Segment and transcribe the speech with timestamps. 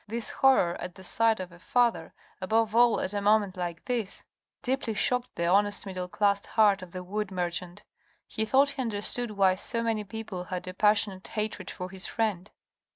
[0.07, 2.11] This horror at the sight of a father,
[2.41, 4.25] above all at a moment like this,
[4.63, 7.83] deeply shocked the honest middle class heart of the wood merchant.
[8.25, 12.07] He thought he understood why so many people had a pas sionate hatred for his
[12.07, 12.49] friend.